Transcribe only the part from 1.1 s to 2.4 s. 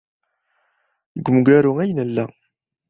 Deg wemgaru ay nella.